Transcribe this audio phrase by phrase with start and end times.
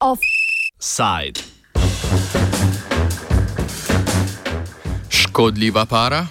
[0.00, 1.40] Offside.
[5.08, 6.26] Škodljiva para.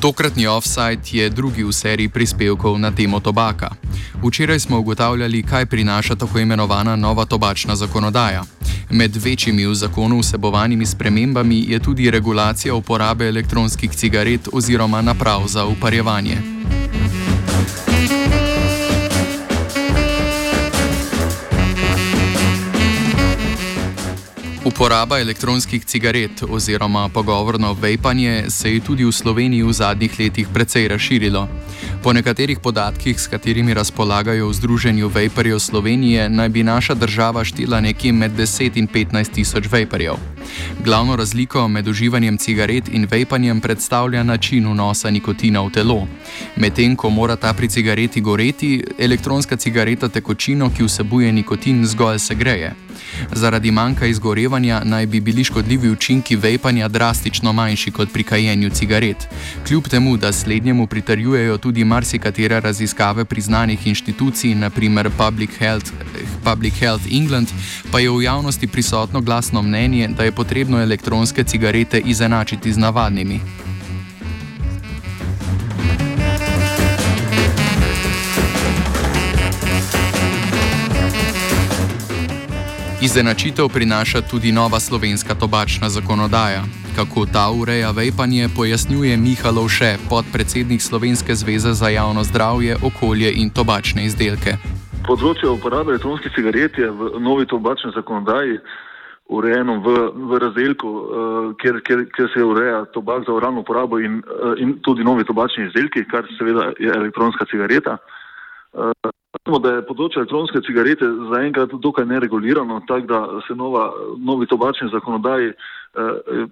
[0.00, 3.85] Tokratni offside je drugi v seriji prispevkov na temo tobaka.
[4.26, 8.42] Včeraj smo ugotavljali, kaj prinaša tako imenovana nova tobačna zakonodaja.
[8.90, 15.64] Med večjimi v zakonu vsebovanimi spremembami je tudi regulacija uporabe elektronskih cigaret oziroma naprav za
[15.66, 16.36] uparjevanje.
[24.64, 30.88] Uporaba elektronskih cigaret oziroma pogovorno vejpanje se je tudi v Sloveniji v zadnjih letih precej
[30.88, 31.48] razširilo.
[32.06, 37.80] Po nekaterih podatkih, s katerimi razpolagajo v Združenju vejperjev Slovenije, naj bi naša država štela
[37.80, 40.14] nekje med 10 in 15 tisoč vejperjev.
[40.84, 46.06] Glavno razliko med uživanjem cigaret in vejpanjem predstavlja način vnosa nikotina v telo.
[46.56, 52.74] Medtem ko mora ta pri cigareti goreti, elektronska cigareta tekočino, ki vsebuje nikotin, zgolj segreje.
[53.32, 59.28] Zaradi manjka izgorevanja naj bi bili škodljivi učinki vejpanja drastično manjši kot pri kajenju cigaret.
[59.66, 65.92] Kljub temu, da slednjemu pritarjujejo tudi marsikatere raziskave priznanih inštitucij, naprimer Public Health,
[66.44, 67.48] Public Health England,
[67.92, 73.40] pa je v javnosti prisotno glasno mnenje, da je potrebno elektronske cigarete izenačiti z navadnimi.
[83.02, 86.64] Izenačitev prinaša tudi nova slovenska tobačna zakonodaja.
[86.96, 93.50] Kako ta ureja vejpanje, pojasnjuje Mihalov še, podpredsednik Slovenske zveze za javno zdravje, okolje in
[93.50, 94.56] tobačne izdelke.
[95.06, 98.58] Področje uporabe elektronskih cigaret je v novi tobačni zakonodaji
[99.28, 99.94] urejeno v,
[100.30, 104.78] v razdelku, uh, kjer, kjer, kjer se ureja tobak za oralno uporabo in, uh, in
[104.86, 107.98] tudi novi tobačni izdelki, kar seveda je elektronska cigareta.
[108.72, 108.92] Uh,
[109.62, 115.52] da je področje elektronske cigarete zaenkrat dokaj neregulirano, tako da se nova, novi tobačni zakonodaji
[115.52, 116.46] eh,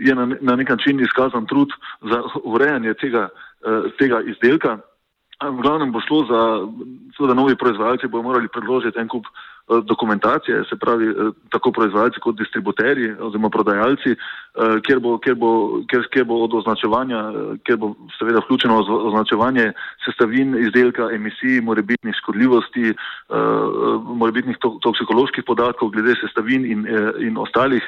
[0.00, 1.72] je na, na nek način izkazan trud
[2.10, 3.28] za urejanje tega,
[3.66, 4.78] eh, tega izdelka.
[5.42, 6.42] V glavnem bo šlo za,
[7.16, 12.20] seveda novi proizvajalci bodo morali predložiti en kup Eh, dokumentacije, se pravi eh, tako proizvajalci
[12.20, 14.16] kot distributerji oziroma prodajalci, eh,
[14.86, 17.22] kjer bo, kjer bo, kjer, kjer bo od označevanja,
[17.64, 19.72] kjer bo seveda vključeno označevanje
[20.04, 22.94] sestavin izdelka, emisij, morebitnih škodljivosti,
[24.04, 26.86] morebitnih toksikoloških podatkov glede sestavin in,
[27.18, 27.82] in ostalih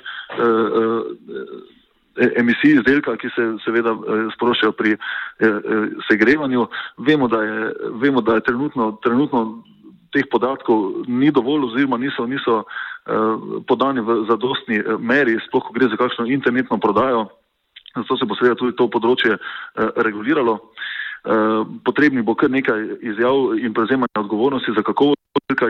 [2.16, 3.96] emisij izdelka, ki se seveda
[4.36, 4.96] sprošajo pri
[6.10, 6.66] segrevanju.
[6.98, 9.62] Vemo, da je, vemo, da je trenutno, trenutno
[10.14, 15.74] teh podatkov ni dovolj oziroma niso, niso uh, podani v zadostni eh, meri, sploh ko
[15.74, 17.26] gre za kakšno internetno prodajo.
[17.94, 19.42] Zato se bo seveda tudi to področje uh,
[20.06, 20.60] reguliralo.
[21.24, 25.22] Uh, potrebni bo kar nekaj izjav in prevzemanja odgovornosti za kakovost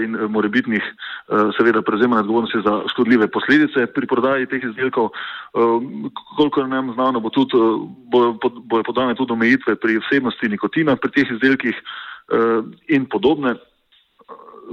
[0.02, 5.12] in morebitnih, uh, seveda, prevzemanja odgovornosti za škodljive posledice pri prodaji teh izdelkov.
[6.36, 7.54] Koliko nam znano, bo tudi,
[8.10, 8.34] bojo,
[8.66, 11.78] bojo podane tudi omejitve pri vsebnosti nikotina pri teh izdelkih
[12.88, 13.54] in podobne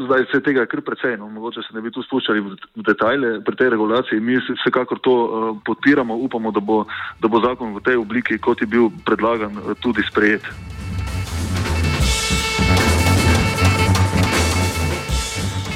[0.06, 2.56] zdaj se tega kar precej, no, mogoče se ne bi tu spuščali v,
[2.88, 4.19] detajle pri tej regulaciji.
[4.19, 6.84] Mi vsekakor to uh, podpiramo, upamo, da bo,
[7.22, 10.47] da bo zakon v tej obliki, kot je bil predlagan, uh, tudi sprejet.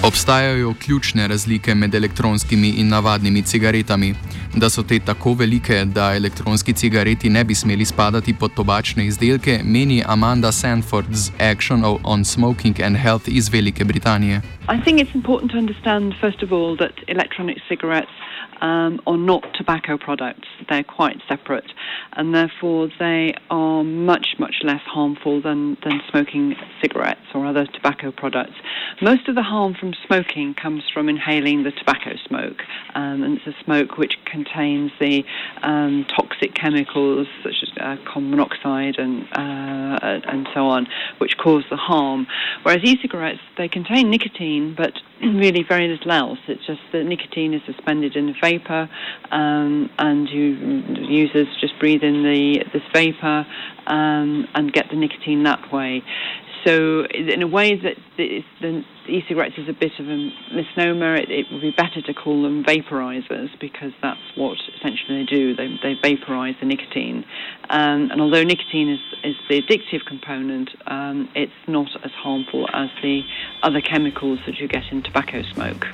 [0.07, 4.13] Obstajajo ključne razlike med elektronskimi in navadnimi cigaretami.
[4.55, 9.59] Da so te tako velike, da elektronski cigareti ne bi smeli spadati pod tobačne izdelke,
[9.63, 14.41] meni Amanda Sanford z Action on Smoking and Health iz Velike Britanije.
[14.71, 15.73] Mislim, da je pomembno
[16.21, 18.11] razumeti, prvo, da elektronične cigarete.
[18.61, 20.47] um, are not tobacco products.
[20.69, 21.71] They're quite separate,
[22.13, 28.11] and therefore they are much, much less harmful than, than smoking cigarettes or other tobacco
[28.11, 28.55] products.
[29.01, 32.61] Most of the harm from smoking comes from inhaling the tobacco smoke,
[32.93, 35.23] um, and it's a smoke which contains the
[35.63, 40.87] um, toxic chemicals such as uh, carbon monoxide and uh, and so on,
[41.19, 42.27] which cause the harm.
[42.63, 46.39] Whereas e-cigarettes they contain nicotine, but really very little else.
[46.47, 48.89] It's just that nicotine is suspended in a vapor,
[49.31, 53.45] um, and you users just breathe in the this vapor
[53.87, 56.03] um, and get the nicotine that way.
[56.65, 61.15] So, in a way, that the, the e-cigarettes is a bit of a misnomer.
[61.15, 65.55] It, it, would be better to call them vaporizers because that's what essentially they do.
[65.55, 67.23] They, they vaporize the nicotine.
[67.69, 72.89] Um, and although nicotine is, is the addictive component, um, it's not as harmful as
[73.03, 73.21] the
[73.61, 75.85] other chemicals that you get in tobacco smoke.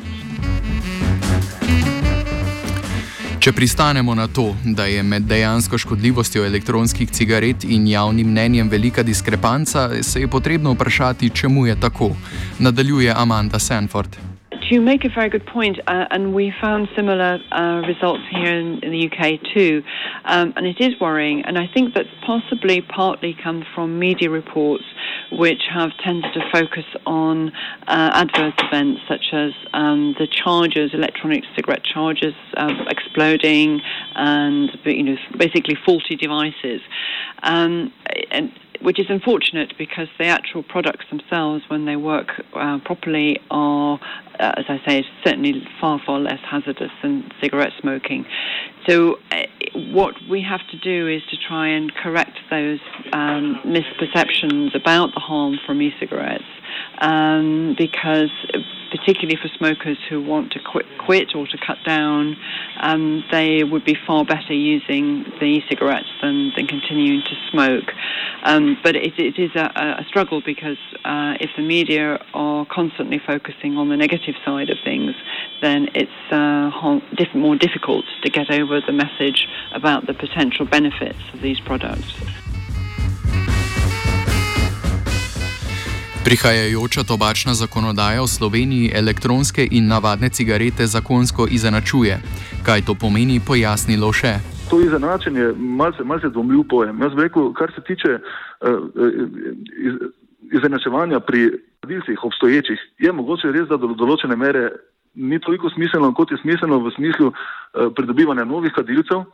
[3.41, 9.01] Če pristanemo na to, da je med dejansko škodljivostjo elektronskih cigaret in javnim mnenjem velika
[9.03, 12.11] diskrepanca, se je potrebno vprašati, čemu je tako.
[12.59, 14.17] Nadaljuje Amanda Sanford.
[14.71, 18.79] You make a very good point, uh, and we found similar uh, results here in,
[18.85, 19.21] in, the UK
[19.53, 19.83] too.
[20.23, 24.85] Um, and it is worrying, and I think that possibly partly come from media reports
[25.31, 27.49] which have tended to focus on
[27.87, 33.81] uh, adverse events such as um, the chargers, electronic cigarette chargers uh, exploding,
[34.15, 36.81] and you know basically faulty devices.
[37.43, 37.93] Um,
[38.29, 38.51] and
[38.81, 43.99] which is unfortunate because the actual products themselves, when they work uh, properly, are,
[44.39, 48.25] uh, as I say, certainly far, far less hazardous than cigarette smoking.
[48.87, 49.43] So, uh,
[49.93, 52.79] what we have to do is to try and correct those
[53.13, 56.43] um, misperceptions about the harm from e cigarettes
[56.99, 58.29] um, because
[58.91, 62.35] particularly for smokers who want to quit, quit or to cut down,
[62.81, 67.91] um, they would be far better using the e-cigarettes than, than continuing to smoke.
[68.43, 73.19] Um, but it, it is a, a struggle because uh, if the media are constantly
[73.25, 75.13] focusing on the negative side of things,
[75.61, 76.71] then it's uh,
[77.35, 82.13] more difficult to get over the message about the potential benefits of these products.
[86.21, 92.19] Prihajajoča tobačna zakonodaja v Sloveniji elektronske in navadne cigarete zakonsko izenačuje.
[92.65, 94.37] Kaj to pomeni, pojasnilo še.
[94.69, 97.01] To izenačenje je malce, malce dvomljiv pojem.
[97.01, 98.21] Jaz bi rekel, kar se tiče uh,
[100.53, 104.69] izenačevanja pri kadilcih obstoječih, je mogoče res, da do določene mere
[105.15, 109.25] ni toliko smiselno, kot je smiselno v smislu uh, pridobivanja novih kadilcev.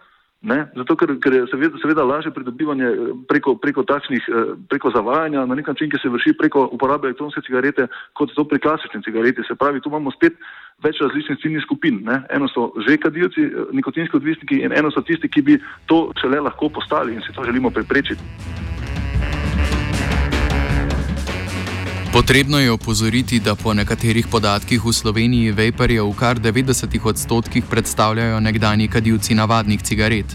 [0.42, 0.68] Ne?
[0.78, 5.48] Zato, ker, ker je seveda, seveda lažje pridobivanje eh, preko, preko takšnih, eh, preko zavajanja
[5.50, 9.42] na nek način, ki se vrši preko uporabe elektronske cigarete, kot to pri klasični cigareti.
[9.48, 10.38] Se pravi, tu imamo spet
[10.86, 12.04] več različnih ciljnih skupin.
[12.06, 12.22] Ne?
[12.30, 16.46] Eno so že kadilci, eh, nikotinski odvisniki in eno so tisti, ki bi to šele
[16.46, 18.67] lahko postali in si to želimo preprečiti.
[22.18, 28.40] Potrebno je opozoriti, da po nekaterih podatkih v Sloveniji vaporje v kar 90 odstotkih predstavljajo
[28.40, 30.26] nekdani kadilci navadnih cigaret.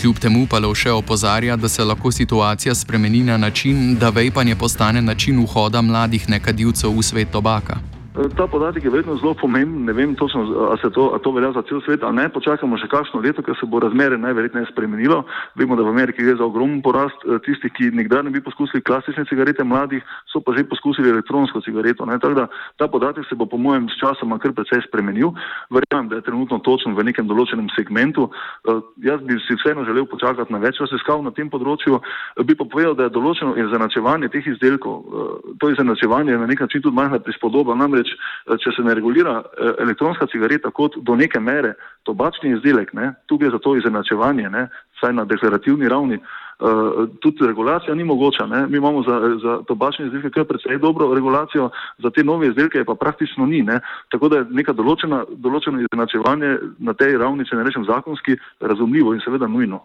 [0.00, 5.02] Kljub temu pa Lovše opozarja, da se lahko situacija spremeni na način, da vapanje postane
[5.02, 7.93] način vhoda mladih nekadilcev v svet tobaka.
[8.14, 10.46] Ta podatek je vedno zelo pomemben, ne vem točno,
[10.82, 12.28] se to, to velja za cel svet, ali ne.
[12.30, 15.24] Počakamo še kakšno leto, ker se bo razmere najverjetneje spremenilo.
[15.58, 18.84] Vemo, da v Ameriki gre za ogromen porast eh, tistih, ki nikdar ne bi poskusili
[18.86, 19.98] klasične cigarete mladih,
[20.30, 22.06] so pa že poskusili elektronsko cigareto.
[22.06, 22.46] Tako da
[22.78, 25.34] ta podatek se bo po mojem s časoma kar precej spremenil.
[25.74, 28.30] Verjamem, da je trenutno točen v nekem določenem segmentu.
[28.30, 28.78] Eh,
[29.10, 31.98] jaz bi si vseeno želel počakati na več raziskav na tem področju.
[32.46, 36.62] Bi pa povedal, da je določeno izenačevanje teh izdelkov, eh, to izenačevanje je na nek
[36.62, 37.74] način tudi majhna prispodoba.
[37.74, 38.12] Namreč Namreč,
[38.46, 41.74] eh, če se ne regulira eh, elektronska cigareta kot do neke mere
[42.04, 44.68] tobačni izdelek, ne, tu gre za to izenačevanje, ne,
[45.00, 46.18] saj na deklarativni ravni,
[46.60, 48.46] uh, tudi regulacija ni mogoča.
[48.46, 48.66] Ne.
[48.68, 52.94] Mi imamo za, za tobačne izdelke kar precej dobro regulacijo, za te nove izdelke pa
[52.94, 53.62] praktično ni.
[53.62, 53.80] Ne.
[54.12, 59.16] Tako da je neka določena, določeno izenačevanje na tej ravni, če ne rečem zakonski, razumljivo
[59.16, 59.82] in seveda nujno.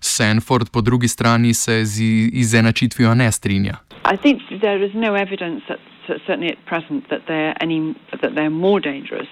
[0.00, 2.02] Sanford po drugi strani se z
[2.32, 3.78] izenačitvijo ne strinja.
[4.04, 8.50] I think there is no evidence that certainly at present that they're any that they're
[8.50, 9.28] more dangerous.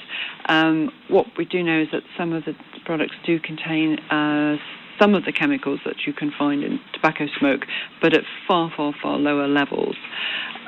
[0.46, 4.56] Um, what we do know is that some of the products do contain uh,
[5.00, 7.62] some of the chemicals that you can find in tobacco smoke,
[8.02, 9.96] but at far, far, far lower levels.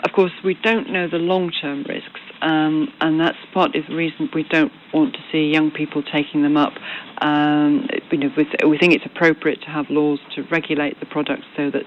[0.04, 4.28] Of course, we don't know the long-term risks, um, and that's part of the reason
[4.34, 6.72] we don't want to see young people taking them up.
[7.18, 8.30] Um, you know,
[8.66, 11.84] we think it's appropriate to have laws to regulate the products so that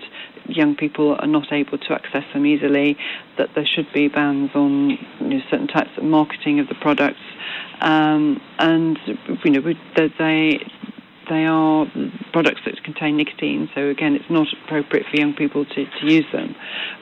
[0.47, 2.95] young people are not able to access them easily,
[3.37, 7.19] that there should be bans on you know, certain types of marketing of the products,
[7.81, 8.97] um, and
[9.43, 9.73] you know
[10.17, 10.65] they
[11.29, 11.85] they are
[12.31, 13.69] products that contain nicotine.
[13.75, 16.55] So again, it's not appropriate for young people to, to use them,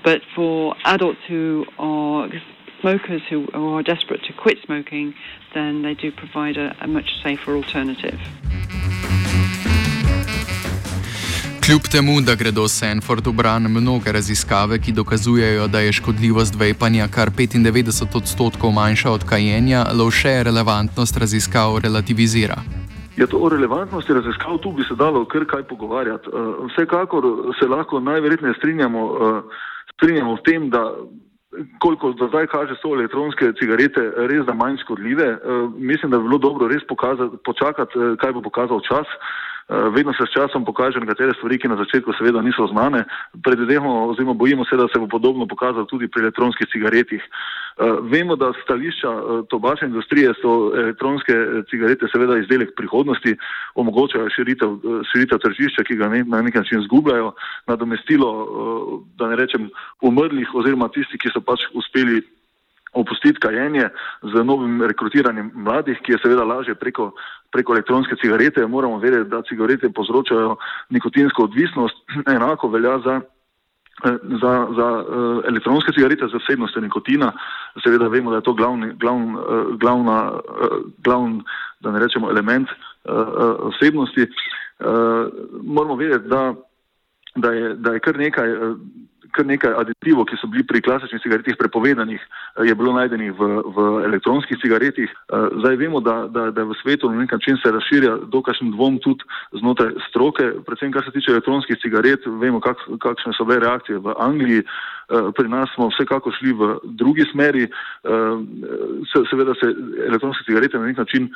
[0.03, 2.29] but for adults who are
[2.81, 5.13] smokers who are desperate to quit smoking,
[5.53, 8.19] then they do provide a, a much safer alternative.
[11.65, 17.07] Kljub temu, da gredo Sanford v bran mnoge raziskave, ki dokazujejo, da je škodljivost vejpanja
[17.07, 22.82] kar 95 odstotkov manjša od kajenja, lovše relevantnost raziskav relativizira.
[23.17, 26.29] Ja, to o relevantnosti raziskav tu bi se dalo kar kaj pogovarjati.
[26.29, 27.23] Eh, vsekakor
[27.59, 29.41] se lahko najverjetneje strinjamo, eh,
[29.93, 30.93] strinjamo v tem, da
[31.79, 35.27] koliko do zdaj kaže so elektronske cigarete res da manj škodljive.
[35.27, 35.39] Eh,
[35.77, 39.07] mislim, da bi bilo dobro res pokazati, počakati, kaj bo pokazal čas.
[39.69, 43.03] Vedno se s časom pokaže nekatere stvari, ki na začetku seveda niso znane.
[43.43, 47.23] Predvidevamo oziroma bojimo se, da se bo podobno pokazalo tudi pri elektronskih cigaretih.
[48.01, 49.11] Vemo, da stališča
[49.49, 51.33] tobačne industrije so elektronske
[51.69, 53.37] cigarete seveda izdelek prihodnosti,
[53.75, 54.77] omogočajo širitev,
[55.11, 57.33] širitev tržišča, ki ga na nek način zgubljajo,
[57.67, 58.29] nadomestilo,
[59.17, 59.69] da ne rečem,
[60.01, 62.21] umrlih oziroma tisti, ki so pač uspeli
[62.93, 63.89] opustiti kajenje
[64.21, 67.11] z novim rekrutiranjem mladih, ki je seveda lažje preko,
[67.53, 68.65] preko elektronske cigarete.
[68.67, 70.57] Moramo vedeti, da cigarete povzročajo
[70.89, 71.95] nikotinsko odvisnost,
[72.27, 73.21] enako velja za.
[74.41, 77.29] Za, za uh, elektronske cigarete z vsebnostjo nikotina,
[77.83, 80.15] seveda vemo, da je to glavni, glavn, uh, glavna,
[81.05, 81.43] glavn,
[81.79, 82.67] da ne rečemo, element
[83.75, 84.27] vsebnosti.
[85.63, 86.55] Moramo vedeti, da,
[87.35, 88.77] da, je, da je kar nekaj uh,
[89.33, 93.49] kar nekaj aditivov, ki so bili pri klasičnih cigaretih prepovedanih, eh, je bilo najdenih v,
[93.65, 93.77] v
[94.09, 95.09] elektronskih cigaretih.
[95.09, 98.99] Eh, zdaj vemo, da, da, da v svetu na nek način se razširja dokašen dvom
[99.01, 99.25] tudi
[99.59, 104.13] znotraj stroke, predvsem kar se tiče elektronskih cigaret, vemo, kak, kakšne so bile reakcije v
[104.17, 104.61] Angliji.
[104.63, 106.61] Eh, pri nas smo vsekako šli v
[106.95, 107.67] drugi smeri.
[109.29, 109.67] Seveda se
[110.07, 111.27] elektronske cigarete na nek način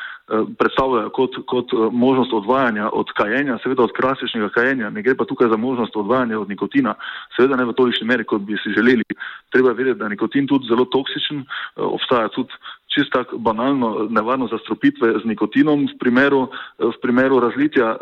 [0.60, 5.50] predstavljajo kot, kot možnost odvajanja od kajenja, seveda od klasičnega kajenja, ne gre pa tukaj
[5.50, 6.96] za možnost odvajanja od nikotina.
[7.36, 9.06] Seveda ne v to tolikšni meri, kot bi si želeli.
[9.54, 12.54] Treba vedeti, da je nikotin tudi zelo toksičen, eh, obstaja tudi
[12.88, 17.98] čist tako banalno nevarno zastrupitve z nikotinom v primeru, eh, v primeru razlitja, eh,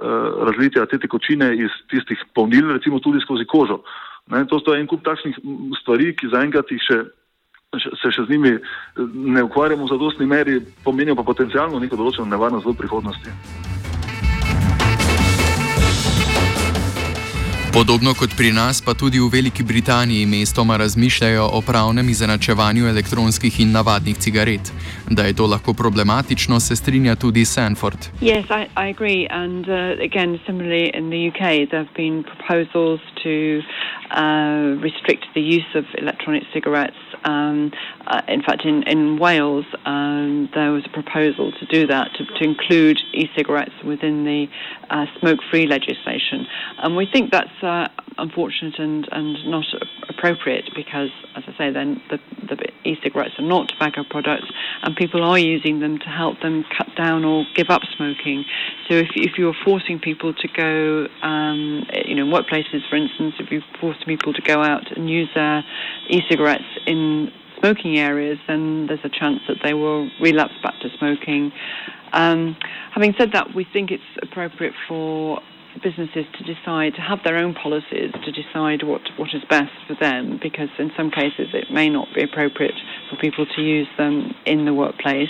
[0.50, 3.84] razlitja te tekočine iz tistih polnil, recimo tudi skozi kožo.
[4.28, 5.38] Ne, to je en kup takšnih
[5.82, 7.06] stvari, ki zaenkrat jih še.
[7.76, 8.56] Se še z njimi
[9.36, 13.75] ne ukvarjamo v zadostni meri, pomenijo pa potencialno neko določeno nevarnost v prihodnosti.
[17.76, 23.60] Podobno kot pri nas, pa tudi v Veliki Britaniji mestoma razmišljajo o pravnem izenačevanju elektronskih
[23.60, 24.72] in navadnih cigaret.
[25.10, 28.00] Da je to lahko problematično, se strinja tudi Sanford.
[28.22, 29.28] Yes, I, I agree.
[29.30, 33.60] And uh, again, similarly in the UK, there have been proposals to
[34.24, 37.05] uh, restrict the use of electronic cigarettes.
[37.26, 37.72] Um,
[38.08, 42.26] uh, in fact, in, in Wales, um, there was a proposal to do that, to,
[42.26, 44.48] to include e cigarettes within the
[44.90, 46.46] uh, smoke free legislation.
[46.78, 49.66] And we think that's uh, unfortunate and, and not
[50.10, 54.48] appropriate because, as I say, then the, the e-cigarettes are not tobacco products,
[54.84, 58.46] and people are using them to help them cut down or give up smoking.
[58.88, 63.36] So if, if you're forcing people to go, um, you know, in workplaces, for instance,
[63.40, 65.64] if you force people to go out and use their
[66.10, 67.15] e-cigarettes in
[67.60, 71.52] smoking areas, then there's a chance that they will relapse back to smoking.
[72.14, 72.56] Um,
[72.94, 75.40] having said that, we think it's appropriate for
[75.84, 79.96] businesses to decide to have their own policies to decide what, what is best for
[80.00, 82.76] them because in some cases it may not be appropriate
[83.10, 85.30] for people to use them in the workplace.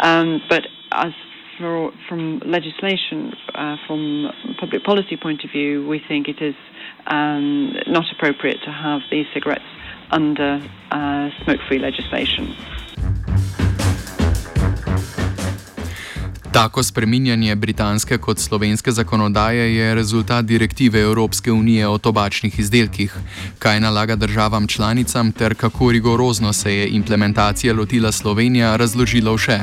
[0.00, 1.12] Um, but as
[1.58, 6.56] for, from legislation, uh, from public policy point of view, we think it is
[7.06, 9.64] um, not appropriate to have these cigarettes
[10.12, 12.46] under uh, smoke-free legislation.
[16.56, 23.16] Tako spreminjanje britanske kot slovenske zakonodaje je rezultat direktive Evropske unije o tobačnih izdelkih.
[23.58, 29.58] Kaj nalaga državam članicam ter kako rigorozno se je implementacija lotila Slovenija, razložilo še.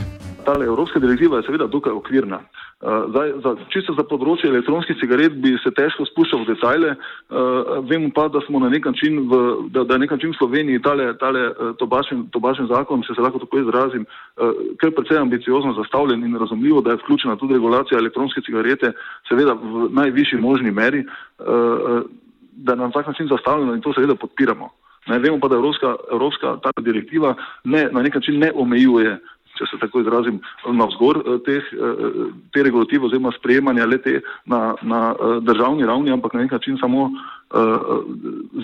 [0.45, 2.39] Ta evropska direktiva je seveda dokaj okvirna.
[2.83, 6.89] Eh, zdaj, za, čisto za področje elektronskih cigaret bi se težko spuščal v detajle.
[7.31, 9.39] Uh, vemo pa, da smo na nek način v,
[9.71, 13.39] da, da nek način v Sloveniji tale, tale uh, tobačen, tobačen zakon, če se lahko
[13.39, 14.51] tako izrazim, uh,
[14.83, 18.91] kar precej ambiciozno zastavljen in razumljivo, da je vključena tudi regulacija elektronske cigarete,
[19.31, 22.03] seveda v najvišji možni meri, uh,
[22.67, 24.73] da nam tak način zastavljeno in to seveda podpiramo.
[25.07, 29.21] Ne, vemo pa, da Evropska, Evropska ta direktiva ne, na nek način ne omejuje
[29.57, 30.39] če se tako izrazim,
[30.79, 32.05] navzgor eh, teh, eh,
[32.53, 37.11] te regulative oziroma sprejemanja lete na, na eh, državni ravni, ampak na nek način samo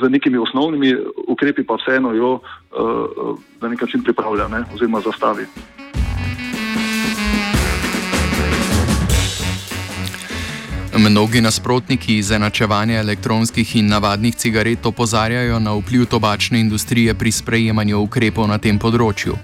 [0.01, 0.96] z nekimi osnovnimi
[1.29, 2.31] ukrepi pa vseeno jo
[3.62, 5.46] na nek način pripravlja ne, oziroma zastavi.
[11.00, 18.48] Mnogi nasprotniki izenačevanja elektronskih in navadnih cigaret opozarjajo na vpliv tobačne industrije pri sprejemanju ukrepov
[18.51, 19.38] na tem področju.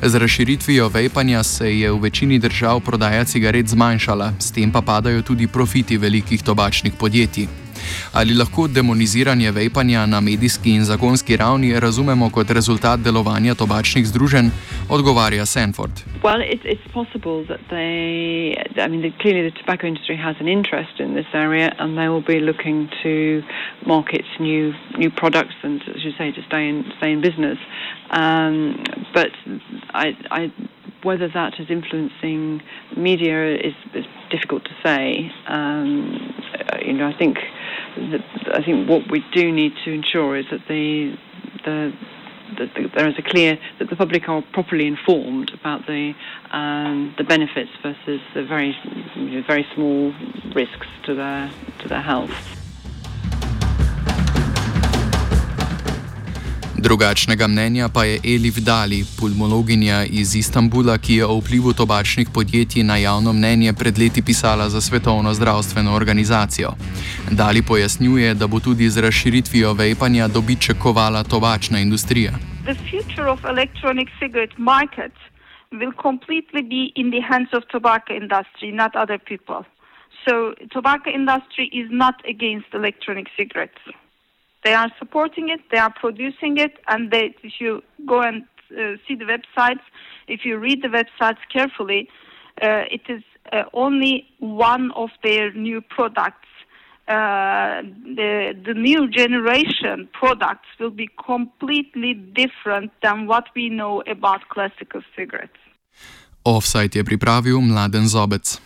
[0.00, 5.22] Z razširitvijo vejpanja se je v večini držav prodaja cigaret zmanjšala, s tem pa padajo
[5.22, 7.63] tudi profiti velikih tobačnih podjetij.
[8.12, 14.50] Ali lahko demoniziranje vejpanja na medijski in zakonski ravni razumemo kot rezultat delovanja tobačnih združenj,
[14.88, 15.90] odgovarja Sanford.
[16.22, 20.48] Well, it's, it's possible that they, I mean, the, clearly the tobacco industry has an
[20.48, 23.42] interest in this area and they will be looking to
[23.86, 27.58] market new new products and, as you say, to stay in, stay in business.
[28.10, 29.30] Um, but
[29.92, 30.52] I, I,
[31.02, 32.62] whether that is influencing
[32.96, 35.30] media is, is difficult to say.
[35.46, 36.34] Um,
[36.84, 37.38] you know, I think
[37.96, 41.16] I think what we do need to ensure is that the
[41.64, 41.92] the
[42.58, 46.14] that there is a clear that the public are properly informed about the
[46.50, 48.76] um, the benefits versus the very
[49.16, 50.12] you know, very small
[50.54, 52.63] risks to their to their health.
[56.84, 62.82] Drugačnega mnenja pa je Elif Dali, pulmologinja iz Istanbula, ki je o vplivu tobačnih podjetij
[62.82, 66.70] na javno mnenje pred leti pisala za Svetovno zdravstveno organizacijo.
[67.30, 72.32] Dali pojasnjuje, da bo tudi z razširitvijo vejpanja dobiček kovala tobačna industrija.
[75.80, 79.60] will completely be in the hands of tobacco industry, not other people.
[80.24, 83.82] So tobacco industry is not against electronic cigarettes.
[84.64, 88.96] They are supporting it, they are producing it, and they, if you go and uh,
[89.06, 89.84] see the websites,
[90.26, 92.08] if you read the websites carefully,
[92.62, 96.48] uh, it is uh, only one of their new products.
[97.06, 97.82] Uh,
[98.16, 105.02] the, the new generation products will be completely different than what we know about classical
[105.14, 105.58] cigarettes.
[106.42, 108.60] Offside je pripravil Mladen Zobec.